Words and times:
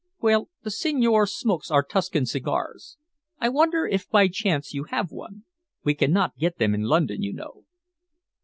"Well, 0.19 0.49
the 0.63 0.71
signore 0.71 1.27
smokes 1.27 1.69
our 1.69 1.83
Tuscan 1.83 2.25
cigars. 2.25 2.97
I 3.37 3.49
wonder 3.49 3.85
if 3.85 4.09
by 4.09 4.29
chance 4.29 4.73
you 4.73 4.85
have 4.85 5.11
one? 5.11 5.43
We 5.83 5.93
cannot 5.93 6.39
get 6.39 6.57
them 6.57 6.73
in 6.73 6.81
London, 6.85 7.21
you 7.21 7.33
know." 7.33 7.65